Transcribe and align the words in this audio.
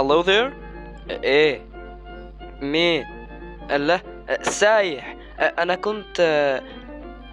Hello 0.00 0.20
there 0.20 0.52
إيه 1.10 1.62
مين 2.60 3.04
الله 3.70 4.00
سايح 4.42 5.16
أنا 5.40 5.74
كنت 5.74 6.20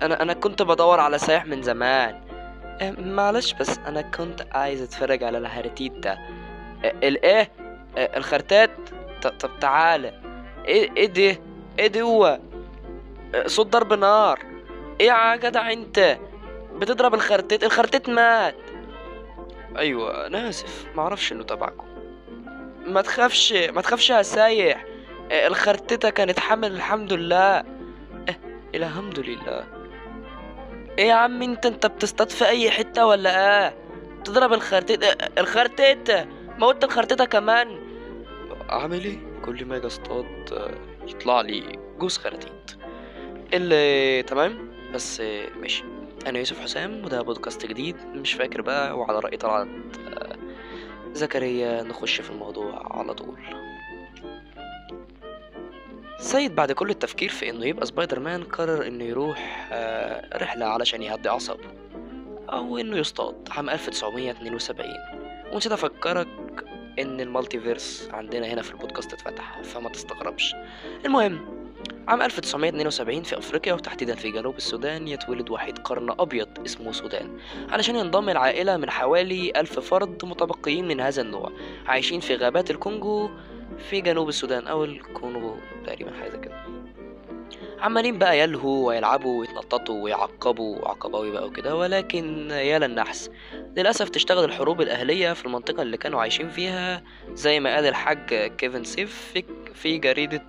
أنا 0.01 0.21
أنا 0.21 0.33
كنت 0.33 0.61
بدور 0.61 0.99
على 0.99 1.17
سايح 1.17 1.45
من 1.45 1.61
زمان. 1.61 2.21
معلش 2.97 3.53
بس 3.53 3.77
أنا 3.77 4.01
كنت 4.01 4.47
عايز 4.51 4.81
أتفرج 4.81 5.23
على 5.23 5.37
الهارتيتا 5.37 6.17
الايه 6.83 7.51
الخرتات؟ 7.97 8.69
طب 9.39 9.59
تعالى 9.59 10.13
إيه 10.65 10.89
إيه 10.97 11.05
ده 11.07 11.39
إيه 11.79 11.87
ده 11.87 12.01
هو؟ 12.01 12.39
صوت 13.45 13.67
ضرب 13.67 13.93
نار. 13.93 14.39
إيه 15.01 15.07
يا 15.07 15.35
جدع 15.35 15.71
أنت؟ 15.71 16.17
بتضرب 16.75 17.13
الخرتيت؟ 17.13 17.63
الخرتيت 17.63 18.09
مات. 18.09 18.55
أيوه 19.77 20.27
أنا 20.27 20.49
آسف. 20.49 20.85
معرفش 20.95 21.31
إنه 21.31 21.43
تبعكم. 21.43 21.86
ما 22.87 23.01
تخافش 23.01 23.53
ما 23.53 23.81
تخافش 23.81 24.09
يا 24.09 24.21
سايح. 24.21 24.85
الخرتتة 25.31 26.09
كانت 26.09 26.39
حامل 26.39 26.71
الحمد 26.71 27.13
لله. 27.13 27.63
إيه 28.27 28.39
الحمد 28.75 29.19
لله. 29.19 29.63
إيه 30.99 31.07
يا 31.07 31.13
عم 31.13 31.41
انت 31.41 31.65
انت 31.65 31.85
بتصطاد 31.85 32.29
في 32.29 32.47
أي 32.47 32.71
حتة 32.71 33.05
ولا 33.05 33.63
إيه؟ 33.65 33.75
تضرب 34.23 34.53
الخرتتة 34.53 35.07
الخرتتة 35.37 36.25
موت 36.57 36.83
الخرتتة 36.83 37.25
كمان. 37.25 37.79
أعمل 38.69 39.03
إيه؟ 39.03 39.17
كل 39.45 39.65
ما 39.65 39.75
أجي 39.77 39.87
أصطاد 39.87 40.25
يطلع 41.07 41.41
لي 41.41 41.79
جوز 41.97 42.17
خرتيت 42.17 42.71
اللي 43.53 44.23
تمام؟ 44.23 44.71
بس 44.93 45.21
ماشي. 45.61 45.83
أنا 46.27 46.39
يوسف 46.39 46.59
حسام 46.61 47.05
وده 47.05 47.21
بودكاست 47.21 47.65
جديد. 47.65 47.95
مش 48.13 48.33
فاكر 48.33 48.61
بقى 48.61 48.97
وعلى 48.97 49.19
رأي 49.19 49.37
طلعت 49.37 49.67
زكريا 51.17 51.83
نخش 51.83 52.21
في 52.21 52.29
الموضوع 52.29 52.97
على 52.97 53.13
طول. 53.13 53.39
سيد 56.19 56.55
بعد 56.55 56.71
كل 56.71 56.89
التفكير 56.89 57.29
في 57.29 57.49
إنه 57.49 57.65
يبقى 57.65 57.85
سبايدر 57.85 58.19
مان 58.19 58.43
قرر 58.43 58.87
إنه 58.87 59.03
يروح 59.03 59.69
رحلة 60.33 60.65
علشان 60.65 61.01
يهدي 61.01 61.29
أعصابه. 61.29 61.63
أو 62.49 62.77
إنه 62.77 62.97
يصطاد 62.97 63.35
عام 63.51 63.69
1972 63.69 64.89
ونسيت 65.53 65.71
افكرك 65.71 66.27
إن 66.99 67.21
ال 67.21 67.29
multiverse 67.29 68.09
عندنا 68.13 68.47
هنا 68.47 68.61
في 68.61 68.71
البودكاست 68.71 69.13
اتفتح 69.13 69.61
فما 69.61 69.89
تستغربش. 69.89 70.55
المهم 71.05 71.39
عام 72.07 72.21
1972 72.21 73.23
في 73.23 73.37
أفريقيا 73.37 73.73
وتحديدا 73.73 74.15
في 74.15 74.31
جنوب 74.31 74.57
السودان 74.57 75.07
يتولد 75.07 75.49
وحيد 75.49 75.79
قرن 75.79 76.15
أبيض 76.19 76.47
اسمه 76.65 76.91
سودان. 76.91 77.39
علشان 77.69 77.95
ينضم 77.95 78.29
العائلة 78.29 78.77
من 78.77 78.89
حوالي 78.89 79.51
ألف 79.55 79.79
فرد 79.79 80.25
متبقيين 80.25 80.87
من 80.87 81.01
هذا 81.01 81.21
النوع 81.21 81.51
عايشين 81.85 82.19
في 82.19 82.35
غابات 82.35 82.71
الكونغو 82.71 83.29
في 83.89 84.01
جنوب 84.01 84.29
السودان 84.29 84.67
أو 84.67 84.83
الكونغو 84.83 85.55
تقريبا 85.85 86.11
حاجة 86.21 86.37
كده. 86.37 86.55
عمالين 87.79 88.17
بقى 88.17 88.39
يلهوا 88.39 88.87
ويلعبوا 88.87 89.39
ويتنططوا 89.39 90.03
ويعقبوا 90.03 90.87
عقباوي 90.87 91.31
بقى 91.31 91.47
وكده 91.47 91.75
ولكن 91.75 92.51
يا 92.51 92.79
للنحس 92.79 93.31
للأسف 93.77 94.09
تشتغل 94.09 94.43
الحروب 94.43 94.81
الأهلية 94.81 95.33
في 95.33 95.45
المنطقة 95.45 95.81
اللي 95.83 95.97
كانوا 95.97 96.21
عايشين 96.21 96.49
فيها 96.49 97.03
زي 97.33 97.59
ما 97.59 97.75
قال 97.75 97.85
الحاج 97.85 98.33
كيفن 98.57 98.83
سيف 98.83 99.31
في, 99.33 99.43
في 99.81 99.97
جريدة 99.97 100.43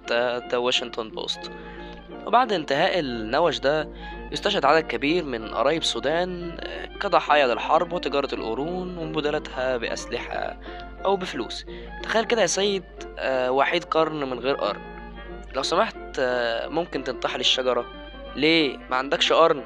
The 0.48 0.56
Washington 0.56 1.08
Post 1.08 1.50
وبعد 2.26 2.52
انتهاء 2.52 2.98
النوش 2.98 3.58
ده 3.58 3.88
يستشهد 4.32 4.64
عدد 4.64 4.86
كبير 4.86 5.24
من 5.24 5.48
قرايب 5.48 5.82
السودان 5.82 6.56
كضحايا 7.00 7.46
للحرب 7.46 7.92
وتجارة 7.92 8.34
القرون 8.34 8.98
ومبادلتها 8.98 9.76
بأسلحة 9.76 10.60
أو 11.04 11.16
بفلوس. 11.16 11.66
تخيل 12.02 12.24
كده 12.24 12.42
يا 12.42 12.46
سيد 12.46 12.84
وحيد 13.28 13.84
قرن 13.84 14.30
من 14.30 14.38
غير 14.38 14.54
قرن. 14.54 14.80
لو 15.54 15.62
سمحت 15.62 15.96
ممكن 16.64 17.04
تنطح 17.04 17.40
الشجرة 17.40 17.86
ليه؟ 18.36 18.76
ما 18.90 18.96
عندكش 18.96 19.32
قرن. 19.32 19.62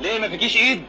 ليه 0.00 0.18
ما 0.18 0.28
فيكيش 0.28 0.56
إيد؟ 0.56 0.82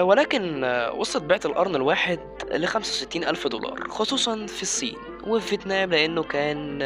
ولكن 0.00 0.64
وصلت 0.96 1.22
بيعة 1.24 1.40
القرن 1.44 1.76
الواحد 1.76 2.20
لخمسة 2.52 2.90
وستين 2.90 3.24
ألف 3.24 3.46
دولار 3.46 3.88
خصوصا 3.88 4.46
في 4.46 4.62
الصين 4.62 4.96
وفي 5.26 5.46
فيتنام 5.48 5.90
لأنه 5.90 6.22
كان 6.22 6.78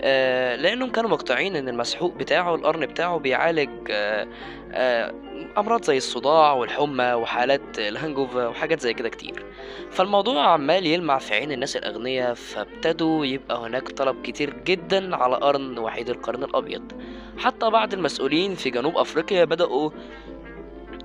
آه 0.00 0.56
لأنهم 0.56 0.90
كانوا 0.90 1.10
مقتنعين 1.10 1.56
إن 1.56 1.68
المسحوق 1.68 2.14
بتاعه 2.14 2.54
القرن 2.54 2.86
بتاعه 2.86 3.18
بيعالج 3.18 3.70
آه 3.90 4.28
آه 4.72 5.14
أمراض 5.58 5.84
زي 5.84 5.96
الصداع 5.96 6.52
والحمى 6.52 7.12
وحالات 7.12 7.78
الهانجوفا 7.78 8.46
وحاجات 8.48 8.80
زي 8.80 8.94
كده 8.94 9.08
كتير. 9.08 9.44
فالموضوع 9.90 10.46
عمال 10.46 10.86
يلمع 10.86 11.18
في 11.18 11.34
عين 11.34 11.52
الناس 11.52 11.76
الأغنياء 11.76 12.34
فابتدوا 12.34 13.26
يبقى 13.26 13.58
هناك 13.58 13.88
طلب 13.88 14.22
كتير 14.22 14.54
جدا 14.66 15.16
على 15.16 15.36
قرن 15.36 15.78
وحيد 15.78 16.10
القرن 16.10 16.44
الأبيض. 16.44 16.92
حتى 17.38 17.70
بعض 17.70 17.92
المسؤولين 17.94 18.54
في 18.54 18.70
جنوب 18.70 18.96
أفريقيا 18.96 19.44
بدأوا 19.44 19.90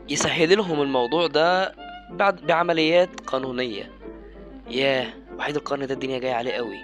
يسهل 0.09 0.58
لهم 0.58 0.81
الموضوع 0.81 1.28
ده 1.28 1.75
بعد 2.09 2.41
بعمليات 2.41 3.19
قانونية. 3.19 3.91
ياه 4.69 5.08
وحيد 5.38 5.56
القرن 5.56 5.88
ده 5.88 5.94
الدنيا 5.94 6.19
جاية 6.19 6.34
عليه 6.34 6.52
قوي. 6.52 6.78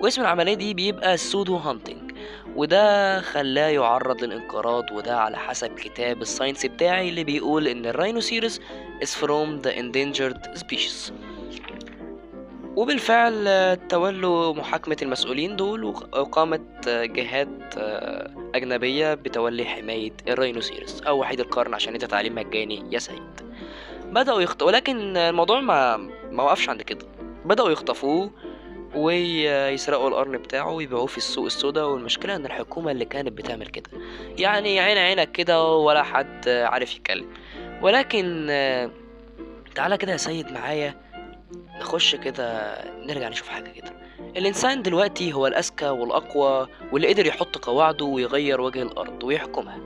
واسم 0.00 0.22
العملية 0.22 0.54
دي 0.54 0.74
بيبقى 0.74 1.16
pseudo 1.16 1.56
hunting 1.56 2.12
وده 2.56 3.20
خلاه 3.20 3.68
يعرض 3.68 4.24
للانقراض 4.24 4.84
وده 4.92 5.18
على 5.20 5.36
حسب 5.38 5.74
كتاب 5.74 6.22
ال 6.22 6.28
science 6.28 6.66
بتاعي 6.66 7.08
اللي 7.08 7.24
بيقول 7.24 7.68
إن 7.68 7.86
ال 7.86 7.93
rhinoceros 7.93 8.60
is 9.04 9.08
from 9.08 9.62
the 9.66 9.70
endangered 9.70 10.58
species. 10.58 11.12
وبالفعل 12.76 13.76
تولوا 13.88 14.54
محاكمة 14.54 14.96
المسؤولين 15.02 15.56
دول 15.56 15.84
وقامت 15.84 16.88
جهات 16.88 17.48
أجنبية 18.54 19.14
بتولي 19.14 19.64
حماية 19.64 20.12
الراينوسيرس 20.28 21.02
أو 21.02 21.18
وحيد 21.18 21.40
القرن 21.40 21.74
عشان 21.74 21.92
أنت 21.94 22.04
تعليم 22.04 22.34
مجاني 22.34 22.84
يا 22.90 22.98
سيد. 22.98 23.40
بدأوا 24.04 24.40
يخط... 24.40 24.62
ولكن 24.62 25.16
الموضوع 25.16 25.60
ما 25.60 25.96
ما 26.30 26.42
وقفش 26.42 26.68
عند 26.68 26.82
كده. 26.82 27.06
بدأوا 27.44 27.70
يخطفوه 27.70 28.30
ويسرقوا 28.94 30.08
القرن 30.08 30.32
بتاعه 30.38 30.70
ويبيعوه 30.72 31.06
في 31.06 31.18
السوق 31.18 31.44
السوداء 31.44 31.88
والمشكلة 31.88 32.36
إن 32.36 32.46
الحكومة 32.46 32.90
اللي 32.90 33.04
كانت 33.04 33.28
بتعمل 33.28 33.66
كده. 33.66 33.90
يعني 34.38 34.80
عين 34.80 34.98
عينك 34.98 35.32
كده 35.32 35.64
ولا 35.64 36.02
حد 36.02 36.48
عارف 36.48 36.96
يتكلم. 36.96 37.26
ولكن 37.82 38.46
تعالى 39.74 39.96
كده 39.96 40.12
يا 40.12 40.16
سيد 40.16 40.52
معايا. 40.52 41.11
نخش 41.80 42.14
كده 42.14 42.74
نرجع 43.06 43.28
نشوف 43.28 43.48
حاجة 43.48 43.70
كده. 43.70 43.92
الإنسان 44.36 44.82
دلوقتي 44.82 45.32
هو 45.32 45.46
الأذكى 45.46 45.88
والأقوى 45.88 46.68
واللي 46.92 47.08
قدر 47.08 47.26
يحط 47.26 47.58
قواعده 47.58 48.04
ويغير 48.04 48.60
وجه 48.60 48.82
الأرض 48.82 49.24
ويحكمها. 49.24 49.78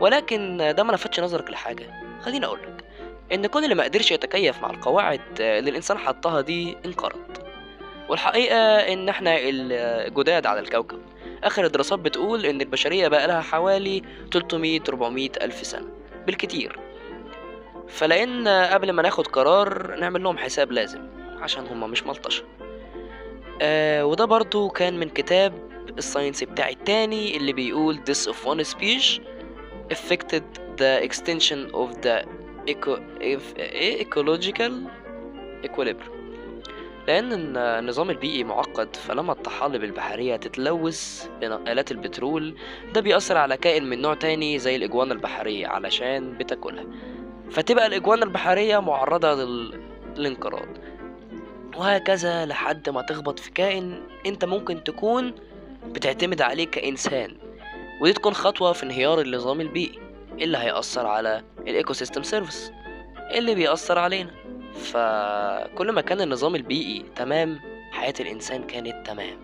ولكن 0.00 0.72
ده 0.76 0.82
ما 0.82 0.92
لفتش 0.92 1.20
نظرك 1.20 1.50
لحاجة. 1.50 1.90
خليني 2.22 2.46
أقولك 2.46 2.84
إن 3.32 3.46
كل 3.46 3.64
اللي 3.64 3.74
ما 3.74 3.84
قدرش 3.84 4.10
يتكيف 4.12 4.62
مع 4.62 4.70
القواعد 4.70 5.20
اللي 5.40 5.70
الإنسان 5.70 5.98
حطها 5.98 6.40
دي 6.40 6.76
انقرض. 6.86 7.38
والحقيقة 8.08 8.56
إن 8.76 9.08
إحنا 9.08 9.36
الجداد 9.40 10.46
على 10.46 10.60
الكوكب 10.60 10.98
آخر 11.44 11.64
الدراسات 11.64 11.98
بتقول 11.98 12.46
إن 12.46 12.60
البشرية 12.60 13.08
بقى 13.08 13.26
لها 13.26 13.40
حوالي 13.40 14.02
300 14.32 14.80
400 14.88 15.30
ألف 15.42 15.66
سنة. 15.66 15.88
بالكتير. 16.26 16.78
فلأن 17.88 18.48
قبل 18.48 18.90
ما 18.90 19.02
ناخد 19.02 19.26
قرار 19.26 19.96
نعمل 20.00 20.22
لهم 20.22 20.38
حساب 20.38 20.72
لازم 20.72 21.00
عشان 21.40 21.66
هما 21.66 21.86
مش 21.86 22.06
ملطشة. 22.06 22.44
آه 23.62 24.06
وده 24.06 24.24
برضو 24.24 24.68
كان 24.68 25.00
من 25.00 25.08
كتاب 25.08 25.52
الساينس 25.98 26.44
بتاعي 26.44 26.72
التاني 26.72 27.36
اللي 27.36 27.52
بيقول 27.52 28.00
this 28.10 28.28
of 28.30 28.36
one 28.46 28.64
species 28.74 29.20
affected 29.92 30.42
the 30.78 31.08
extension 31.08 31.74
of 31.74 31.88
the 32.02 32.24
eco 32.70 32.98
ecological 34.00 34.72
equilibrium. 35.64 36.14
لأن 37.08 37.56
النظام 37.56 38.10
البيئي 38.10 38.44
معقد 38.44 38.96
فلما 38.96 39.32
الطحالب 39.32 39.84
البحرية 39.84 40.36
تتلوث 40.36 41.26
بنقالات 41.40 41.90
البترول 41.90 42.54
ده 42.94 43.00
بيأثر 43.00 43.36
على 43.36 43.56
كائن 43.56 43.84
من 43.84 44.02
نوع 44.02 44.14
تاني 44.14 44.58
زي 44.58 44.76
الإجوانة 44.76 45.12
البحرية 45.12 45.66
علشان 45.66 46.38
بتاكلها. 46.38 46.84
فتبقى 47.50 47.86
الإجوانة 47.86 48.22
البحرية 48.22 48.78
معرضة 48.78 49.34
لل... 49.34 49.80
للانقراض. 50.16 50.68
وهكذا 51.76 52.46
لحد 52.46 52.90
ما 52.90 53.02
تخبط 53.02 53.38
في 53.38 53.50
كائن 53.50 54.02
أنت 54.26 54.44
ممكن 54.44 54.84
تكون 54.84 55.34
بتعتمد 55.86 56.42
عليه 56.42 56.66
كإنسان. 56.66 57.36
ودي 58.00 58.12
تكون 58.12 58.34
خطوة 58.34 58.72
في 58.72 58.82
انهيار 58.82 59.20
النظام 59.20 59.60
البيئي 59.60 59.98
اللي 60.40 60.58
هيأثر 60.58 61.06
على 61.06 61.42
ال 61.58 61.92
ecosystem 61.92 62.22
service 62.22 62.72
اللي 63.34 63.54
بيأثر 63.54 63.98
علينا. 63.98 64.30
فكل 64.74 65.92
ما 65.92 66.00
كان 66.00 66.20
النظام 66.20 66.54
البيئي 66.54 67.04
تمام 67.16 67.60
حياة 67.92 68.14
الإنسان 68.20 68.64
كانت 68.64 69.06
تمام. 69.06 69.36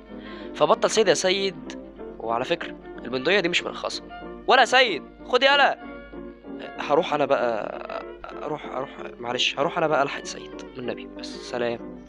فبطل 0.55 0.91
صيد 0.91 1.09
يا 1.09 1.15
سيد. 1.15 1.81
وعلى 2.19 2.45
فكرة 2.45 2.77
البندقية 3.05 3.41
دي 3.41 3.49
مش 3.49 3.63
مرخصة 3.63 4.03
ولا 4.47 4.65
سيد 4.65 5.03
خد 5.29 5.43
يالا 5.43 5.90
هروح 6.79 7.15
أنا 7.15 7.25
بقى 7.25 7.81
أروح 8.43 8.67
أروح 8.67 8.91
معلش 9.19 9.59
هروح 9.59 9.79
أنا 9.79 9.87
بقى 9.87 10.03
ألحق 10.03 10.25
سيد 10.25 10.63
والنبي 10.77 11.09
بس 11.19 11.27
سلام. 11.51 12.01